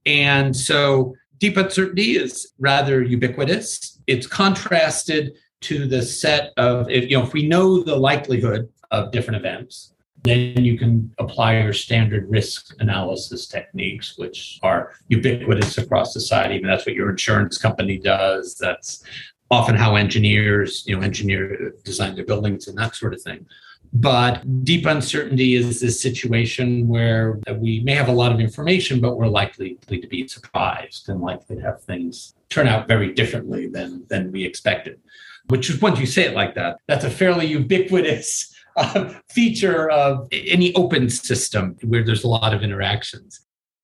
[0.06, 4.00] And so deep uncertainty is rather ubiquitous.
[4.08, 9.12] It's contrasted to the set of if you know if we know the likelihood of
[9.12, 16.14] different events, then you can apply your standard risk analysis techniques, which are ubiquitous across
[16.14, 16.56] society.
[16.56, 18.56] I mean, that's what your insurance company does.
[18.56, 19.04] That's
[19.50, 23.46] often how engineers, you know, engineer design their buildings and that sort of thing.
[23.94, 29.18] But deep uncertainty is this situation where we may have a lot of information, but
[29.18, 34.06] we're likely to be surprised and likely to have things turn out very differently than,
[34.08, 35.00] than we expected.
[35.48, 40.28] Which is once you say it like that, that's a fairly ubiquitous uh, feature of
[40.32, 43.42] any open system where there's a lot of interactions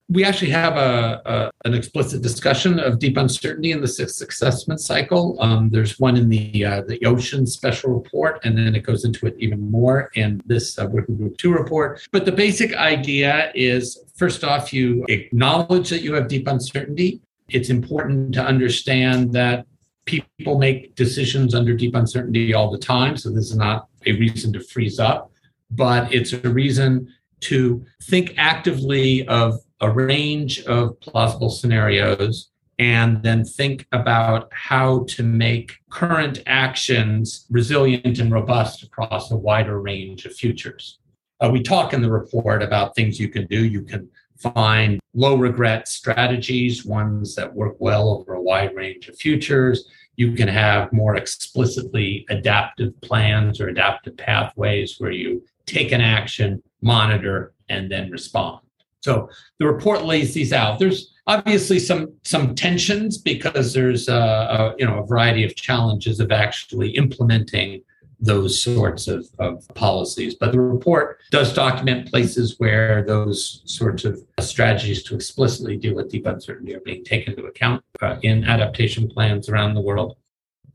[0.10, 4.80] we actually have a, a, an explicit discussion of deep uncertainty in the sixth assessment
[4.80, 5.38] cycle.
[5.41, 9.28] Um, there's one in the uh, the ocean special report, and then it goes into
[9.28, 12.08] it even more in this uh, working group two report.
[12.12, 17.22] But the basic idea is first off, you acknowledge that you have deep uncertainty.
[17.50, 19.65] It's important to understand that
[20.06, 23.17] people make decisions under deep uncertainty all the time.
[23.17, 25.32] So this is not a reason to freeze up,
[25.72, 33.44] but it's a reason to think actively of a range of plausible scenarios and then
[33.44, 40.34] think about how to make current actions resilient and robust across a wider range of
[40.34, 41.00] futures.
[41.40, 43.66] Uh, we talk in the report about things you can do.
[43.66, 49.18] You can find low regret strategies, ones that work well over a wide range of
[49.18, 49.90] futures.
[50.16, 56.62] You can have more explicitly adaptive plans or adaptive pathways where you take an action,
[56.82, 58.60] monitor, and then respond.
[59.02, 59.30] So
[59.60, 60.80] the report lays these out.
[60.80, 66.20] There's obviously some some tensions because there's a, a, you know a variety of challenges
[66.20, 67.82] of actually implementing
[68.20, 70.34] those sorts of, of policies.
[70.34, 76.10] But the report does document places where those sorts of strategies to explicitly deal with
[76.10, 80.18] deep uncertainty are being taken into account uh, in adaptation plans around the world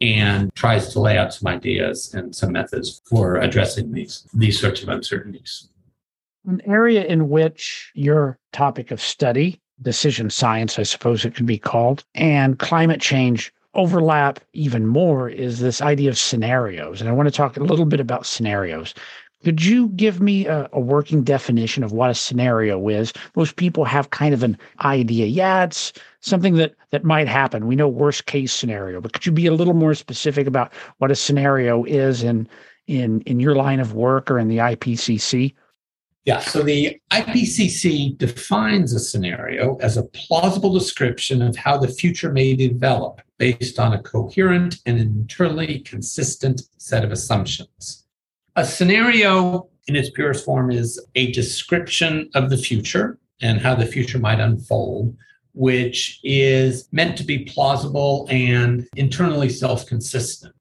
[0.00, 4.82] and tries to lay out some ideas and some methods for addressing these these sorts
[4.82, 5.68] of uncertainties.
[6.46, 11.58] An area in which your topic of study, decision science, I suppose it could be
[11.58, 17.00] called, and climate change overlap even more is this idea of scenarios.
[17.00, 18.92] And I want to talk a little bit about scenarios.
[19.44, 23.12] Could you give me a, a, working definition of what a scenario is?
[23.34, 25.26] Most people have kind of an idea.
[25.26, 27.66] Yeah, it's something that that might happen.
[27.66, 31.10] We know worst case scenario, but could you be a little more specific about what
[31.10, 32.48] a scenario is in
[32.86, 35.54] in in your line of work or in the IPCC?
[36.24, 42.32] Yeah, so the IPCC defines a scenario as a plausible description of how the future
[42.32, 48.06] may develop based on a coherent and internally consistent set of assumptions.
[48.54, 53.86] A scenario in its purest form is a description of the future and how the
[53.86, 55.16] future might unfold,
[55.54, 60.54] which is meant to be plausible and internally self consistent.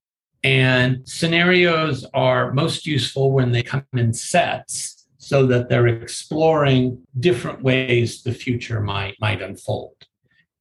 [0.44, 5.01] And scenarios are most useful when they come in sets
[5.32, 9.96] so that they're exploring different ways the future might, might unfold.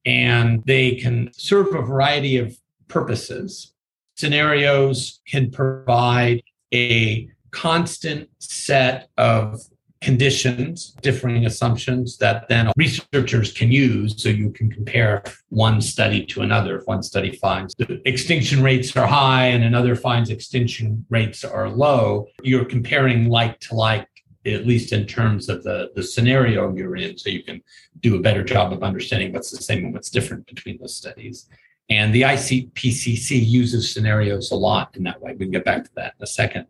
[0.05, 2.57] And they can serve a variety of
[2.87, 3.73] purposes.
[4.15, 6.41] Scenarios can provide
[6.73, 9.59] a constant set of
[9.99, 16.41] conditions, differing assumptions that then researchers can use so you can compare one study to
[16.41, 16.79] another.
[16.79, 21.69] If one study finds the extinction rates are high and another finds extinction rates are
[21.69, 24.07] low, you're comparing like to like
[24.45, 27.61] at least in terms of the, the scenario you're in, so you can
[27.99, 31.47] do a better job of understanding what's the same and what's different between those studies.
[31.89, 35.33] And the IPCC uses scenarios a lot in that way.
[35.33, 36.65] We can get back to that in a second.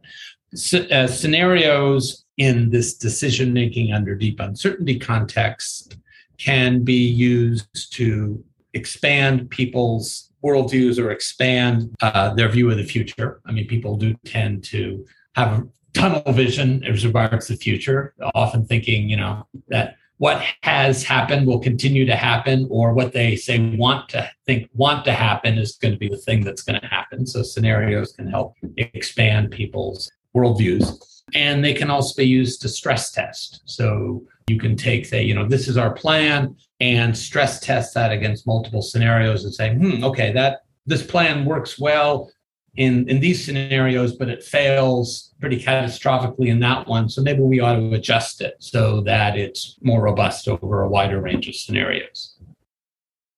[0.53, 5.97] uh, scenarios in this decision making under deep uncertainty context
[6.37, 13.41] can be used to expand people's worldviews or expand uh, their view of the future.
[13.45, 15.05] I mean, people do tend to
[15.35, 21.47] have tunnel vision as regards the future, often thinking, you know, that what has happened
[21.47, 25.77] will continue to happen, or what they say want to think want to happen is
[25.77, 27.25] going to be the thing that's going to happen.
[27.25, 31.03] So scenarios can help expand people's worldviews.
[31.33, 33.61] And they can also be used to stress test.
[33.65, 38.11] So you can take, say, you know, this is our plan and stress test that
[38.11, 42.29] against multiple scenarios and say, hmm, okay, that this plan works well
[42.75, 47.09] in in these scenarios, but it fails pretty catastrophically in that one.
[47.09, 51.19] So maybe we ought to adjust it so that it's more robust over a wider
[51.19, 52.37] range of scenarios.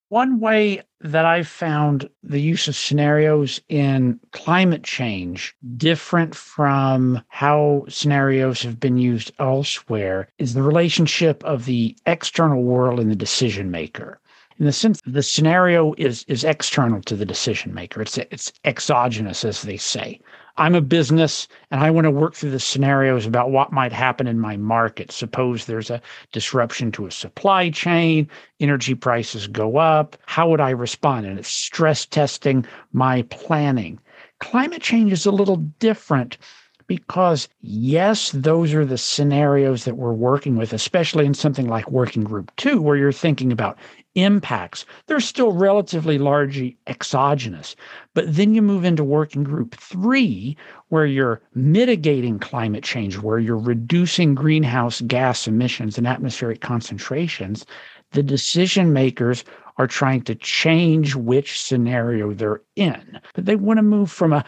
[0.10, 7.86] One way that I've found the use of scenarios in climate change different from how
[7.90, 13.72] scenarios have been used elsewhere is the relationship of the external world and the decision
[13.72, 14.20] maker.
[14.60, 18.02] In the sense the scenario is is external to the decision maker.
[18.02, 20.20] It's it's exogenous, as they say.
[20.58, 24.28] I'm a business and I want to work through the scenarios about what might happen
[24.28, 25.12] in my market.
[25.12, 26.02] Suppose there's a
[26.32, 28.28] disruption to a supply chain,
[28.60, 30.16] energy prices go up.
[30.28, 31.26] How would I respond?
[31.26, 34.00] And it's stress testing my planning.
[34.40, 36.38] Climate change is a little different
[36.86, 42.24] because, yes, those are the scenarios that we're working with, especially in something like Working
[42.24, 43.78] Group 2, where you're thinking about
[44.16, 44.86] impacts.
[45.08, 47.76] They're still relatively largely exogenous.
[48.14, 50.56] But then you move into Working Group 3,
[50.90, 57.66] where you're mitigating climate change, where you're reducing greenhouse gas emissions and atmospheric concentrations.
[58.12, 59.44] The decision makers
[59.78, 63.20] are trying to change which scenario they're in.
[63.34, 64.46] But they want to move from a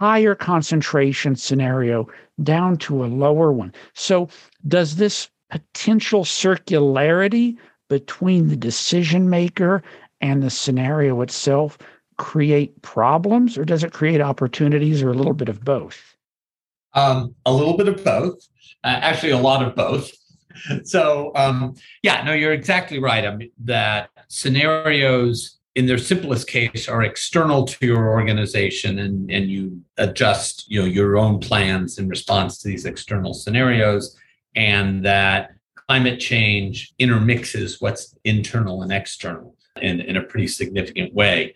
[0.00, 2.08] higher concentration scenario
[2.42, 3.72] down to a lower one.
[3.94, 4.28] So,
[4.66, 7.56] does this potential circularity
[7.90, 9.82] between the decision maker
[10.22, 11.76] and the scenario itself
[12.16, 16.16] create problems, or does it create opportunities, or a little bit of both?
[16.94, 18.38] Um, a little bit of both.
[18.84, 20.10] Uh, actually, a lot of both.
[20.82, 23.24] So, um, yeah, no, you're exactly right.
[23.24, 29.48] I mean, that scenarios in their simplest case are external to your organization and, and
[29.48, 34.18] you adjust you know your own plans in response to these external scenarios
[34.56, 35.52] and that
[35.90, 41.52] climate change intermixes what's internal and external in, in a pretty significant way.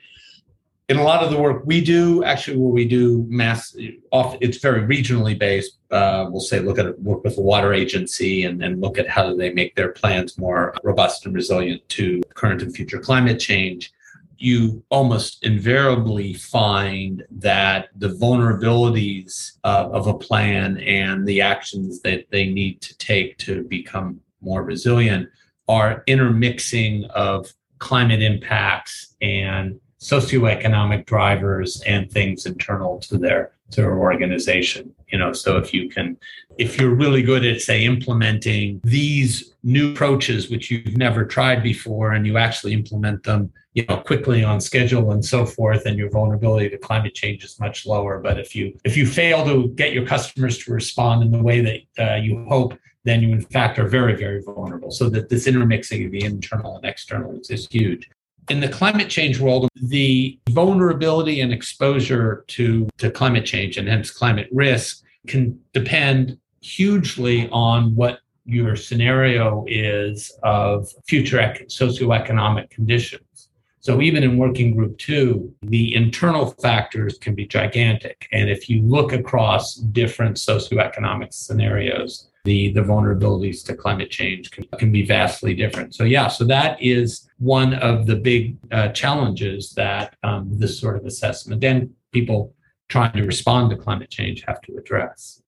[0.89, 3.76] In a lot of the work we do actually where we do mass
[4.11, 8.43] off it's very regionally based uh, we'll say look at work with the water agency
[8.45, 12.20] and, and look at how do they make their plans more robust and resilient to
[12.35, 13.93] current and future climate change
[14.39, 22.26] you almost invariably find that the vulnerabilities uh, of a plan and the actions that
[22.30, 25.28] they need to take to become more resilient
[25.68, 33.99] are intermixing of climate impacts and socioeconomic drivers and things internal to their to their
[33.99, 36.16] organization you know so if you can
[36.59, 42.12] if you're really good at say implementing these new approaches which you've never tried before
[42.12, 46.09] and you actually implement them you know quickly on schedule and so forth and your
[46.11, 48.20] vulnerability to climate change is much lower.
[48.20, 51.61] But if you if you fail to get your customers to respond in the way
[51.61, 54.90] that uh, you hope then you in fact are very very vulnerable.
[54.90, 58.09] So that this intermixing of the internal and external is, is huge
[58.51, 64.11] in the climate change world the vulnerability and exposure to to climate change and hence
[64.11, 71.38] climate risk can depend hugely on what your scenario is of future
[71.68, 73.49] socioeconomic conditions
[73.84, 78.26] so even in working group two, the internal factors can be gigantic.
[78.32, 84.64] And if you look across different socioeconomic scenarios, the, the vulnerabilities to climate change can,
[84.78, 85.95] can be vastly different.
[85.95, 90.97] So yeah, so that is one of the big uh, challenges that um, this sort
[90.97, 92.55] of assessment and people
[92.88, 95.40] trying to respond to climate change have to address.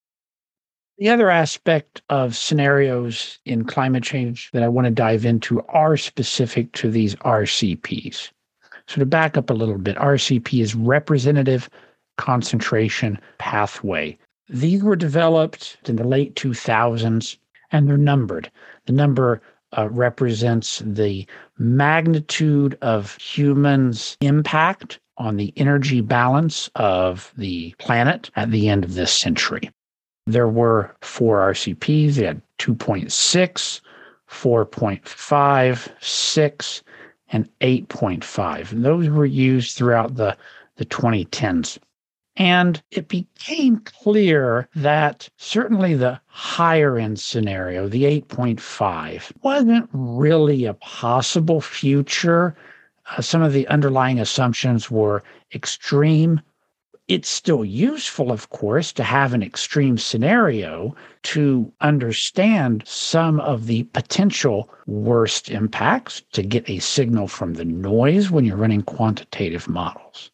[0.99, 5.99] The other aspect of scenarios in climate change that I want to dive into are
[5.99, 8.31] specific to these RCPs.
[8.89, 11.69] So, to back up a little bit, RCP is representative
[12.17, 14.17] concentration pathway.
[14.49, 17.37] These were developed in the late 2000s
[17.73, 18.51] and they're numbered.
[18.87, 19.43] The number
[19.77, 21.27] uh, represents the
[21.59, 28.95] magnitude of humans' impact on the energy balance of the planet at the end of
[28.95, 29.71] this century.
[30.27, 32.15] There were four RCPs.
[32.15, 33.81] They had 2.6,
[34.29, 36.83] 4.5, 6,
[37.33, 38.73] and 8.5.
[38.73, 40.37] And those were used throughout the,
[40.77, 41.79] the 2010s.
[42.37, 50.75] And it became clear that certainly the higher end scenario, the 8.5, wasn't really a
[50.75, 52.55] possible future.
[53.17, 55.23] Uh, some of the underlying assumptions were
[55.55, 56.41] extreme
[57.09, 63.85] it's still useful, of course, to have an extreme scenario to understand some of the
[63.85, 70.33] potential worst impacts, to get a signal from the noise when you're running quantitative models.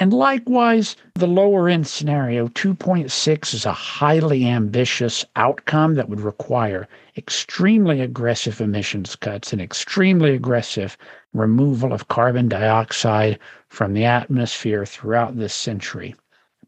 [0.00, 6.86] And likewise, the lower end scenario, 2.6, is a highly ambitious outcome that would require
[7.16, 10.96] extremely aggressive emissions cuts and extremely aggressive
[11.34, 16.14] removal of carbon dioxide from the atmosphere throughout this century.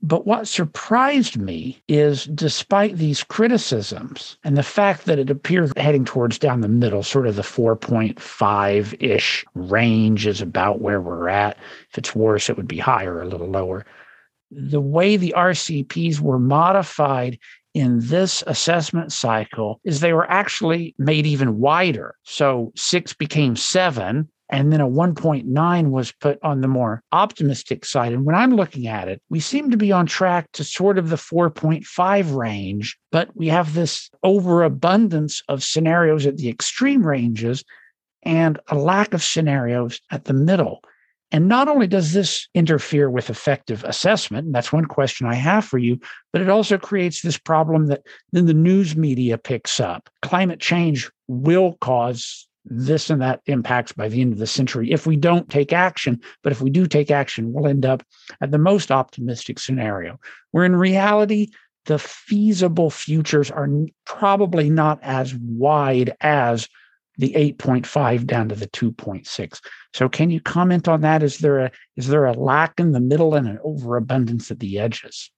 [0.03, 6.07] But what surprised me is despite these criticisms and the fact that it appears heading
[6.07, 11.59] towards down the middle, sort of the 4.5 ish range is about where we're at.
[11.91, 13.85] If it's worse, it would be higher, a little lower.
[14.51, 17.39] The way the RCPs were modified
[17.75, 22.17] in this assessment cycle is they were actually made even wider.
[22.25, 28.13] So six became seven, and then a 1.9 was put on the more optimistic side.
[28.13, 31.09] And when I'm looking at it, we seem to be on track to sort of
[31.09, 37.65] the 4.5 range, but we have this overabundance of scenarios at the extreme ranges
[38.25, 40.83] and a lack of scenarios at the middle.
[41.33, 45.65] And not only does this interfere with effective assessment, and that's one question I have
[45.65, 46.01] for you,
[46.33, 50.11] but it also creates this problem that then the news media picks up.
[50.23, 55.07] Climate change will cause this and that impacts by the end of the century if
[55.07, 56.21] we don't take action.
[56.43, 58.03] But if we do take action, we'll end up
[58.41, 60.19] at the most optimistic scenario,
[60.51, 61.49] where in reality,
[61.87, 63.69] the feasible futures are
[64.05, 66.69] probably not as wide as
[67.17, 69.61] the 8.5 down to the 2.6.
[69.93, 71.23] So can you comment on that?
[71.23, 74.79] Is there a is there a lack in the middle and an overabundance at the
[74.79, 75.31] edges?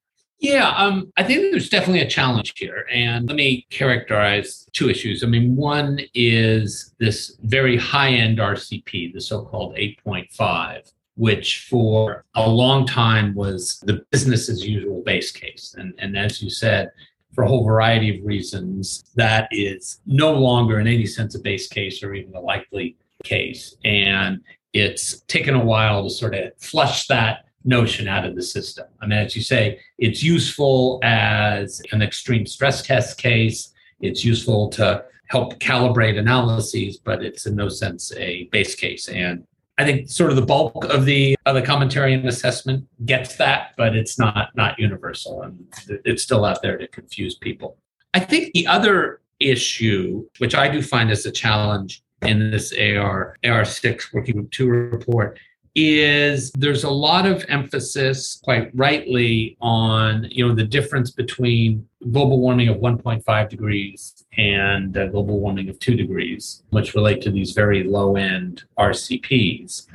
[0.43, 2.84] Yeah, um, I think there's definitely a challenge here.
[2.93, 5.22] And let me characterize two issues.
[5.22, 12.24] I mean, one is this very high end RCP, the so called 8.5, which for
[12.34, 15.76] a long time was the business as usual base case.
[15.78, 16.90] And, and as you said,
[17.32, 21.68] for a whole variety of reasons, that is no longer in any sense a base
[21.68, 23.76] case or even a likely case.
[23.84, 24.40] And
[24.72, 28.87] it's taken a while to sort of flush that notion out of the system.
[29.01, 33.73] I mean, as you say, it's useful as an extreme stress test case.
[34.01, 39.09] It's useful to help calibrate analyses, but it's in no sense a base case.
[39.09, 39.47] And
[39.79, 43.73] I think sort of the bulk of the of the commentary and assessment gets that,
[43.77, 45.67] but it's not not universal, and
[46.05, 47.79] it's still out there to confuse people.
[48.13, 53.37] I think the other issue, which I do find as a challenge in this AR
[53.43, 55.39] AR6 Working Group Two report,
[55.75, 62.41] is there's a lot of emphasis quite rightly on you know the difference between global
[62.41, 67.53] warming of 1.5 degrees and uh, global warming of 2 degrees which relate to these
[67.53, 69.87] very low end rcps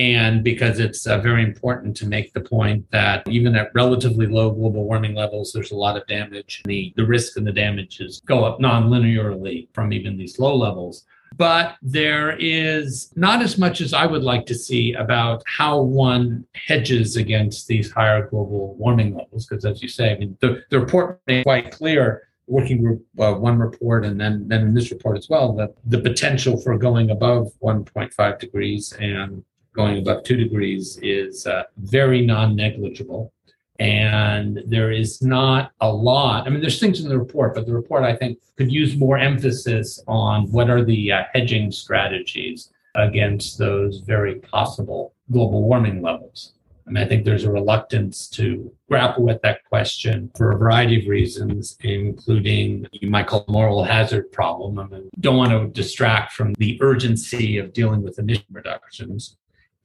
[0.00, 4.50] and because it's uh, very important to make the point that even at relatively low
[4.50, 6.62] global warming levels there's a lot of damage.
[6.64, 11.04] The, the risk and the damages go up non-linearly from even these low levels
[11.40, 16.44] but there is not as much as I would like to see about how one
[16.54, 19.46] hedges against these higher global warming levels.
[19.46, 23.32] Because, as you say, I mean, the, the report made quite clear working group uh,
[23.32, 27.10] one report and then then in this report as well that the potential for going
[27.10, 33.32] above 1.5 degrees and going above 2 degrees is uh, very non-negligible
[33.80, 36.46] and there is not a lot.
[36.46, 39.16] I mean, there's things in the report, but the report I think could use more
[39.16, 46.52] emphasis on what are the uh, hedging strategies against those very possible global warming levels.
[46.86, 51.00] I mean, I think there's a reluctance to grapple with that question for a variety
[51.00, 54.78] of reasons, including you might call moral hazard problem.
[54.78, 59.36] I mean, don't want to distract from the urgency of dealing with emission reductions.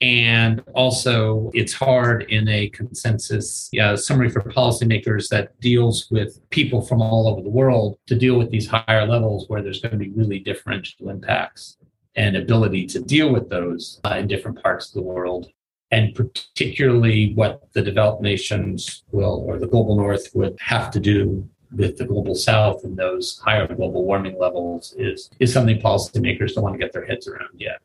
[0.02, 6.82] And also, it's hard in a consensus uh, summary for policymakers that deals with people
[6.82, 9.98] from all over the world to deal with these higher levels where there's going to
[9.98, 11.78] be really differential impacts
[12.18, 15.48] and ability to deal with those uh, in different parts of the world.
[15.92, 21.48] And particularly what the developed nations will, or the global north would have to do
[21.72, 26.64] with the global south and those higher global warming levels is, is something policymakers don't
[26.64, 27.80] want to get their heads around yet.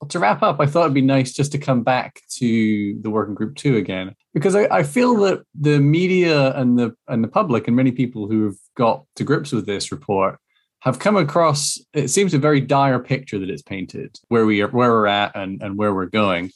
[0.00, 3.10] Well, to wrap up, I thought it'd be nice just to come back to the
[3.10, 7.28] working group two again, because I, I, feel that the media and the and the
[7.28, 10.38] public and many people who have got to grips with this report
[10.80, 14.68] have come across it seems a very dire picture that it's painted where we are
[14.68, 16.50] where we're at and, and where we're going.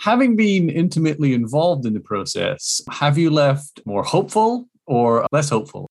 [0.00, 5.88] Having been intimately involved in the process, have you left more hopeful or less hopeful?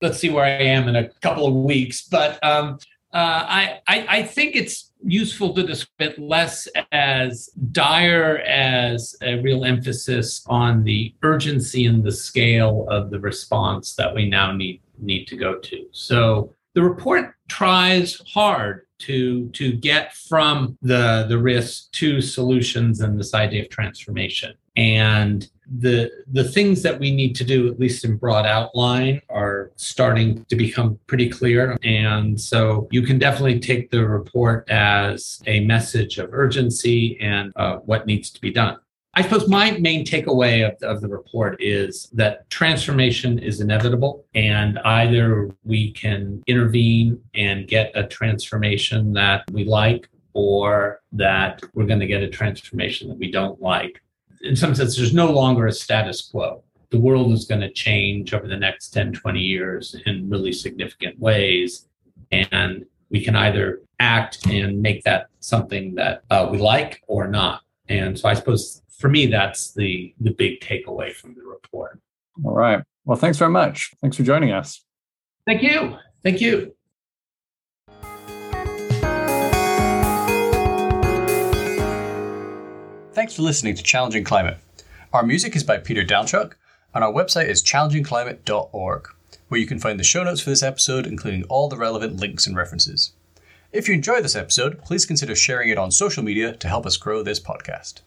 [0.00, 2.78] Let's see where I am in a couple of weeks, but um,
[3.14, 9.40] uh, I, I, I think it's useful to describe it less as dire as a
[9.40, 14.80] real emphasis on the urgency and the scale of the response that we now need
[14.98, 15.86] need to go to.
[15.92, 23.18] So the report tries hard to to get from the the risk to solutions and
[23.18, 24.54] this idea of transformation.
[24.76, 25.48] And
[25.78, 30.44] the the things that we need to do, at least in broad outline, are starting
[30.46, 31.78] to become pretty clear.
[31.82, 37.76] And so you can definitely take the report as a message of urgency and uh,
[37.78, 38.78] what needs to be done.
[39.14, 44.78] I suppose my main takeaway of, of the report is that transformation is inevitable, and
[44.80, 52.00] either we can intervene and get a transformation that we like, or that we're going
[52.00, 54.00] to get a transformation that we don't like
[54.42, 56.62] in some sense, there's no longer a status quo.
[56.90, 61.18] the world is going to change over the next 10, 20 years in really significant
[61.18, 61.88] ways.
[62.30, 67.62] And we can either act and make that something that uh, we like or not.
[67.88, 71.98] And so I suppose for me, that's the, the big takeaway from the report.
[72.44, 72.82] All right.
[73.04, 73.92] Well, thanks very much.
[74.00, 74.84] Thanks for joining us.
[75.46, 75.96] Thank you.
[76.22, 76.74] Thank you.
[83.14, 84.56] Thanks for listening to Challenging Climate.
[85.12, 86.54] Our music is by Peter Downchuck,
[86.94, 89.08] and our website is challengingclimate.org,
[89.48, 92.46] where you can find the show notes for this episode, including all the relevant links
[92.46, 93.12] and references.
[93.70, 96.96] If you enjoy this episode, please consider sharing it on social media to help us
[96.96, 98.00] grow this podcast.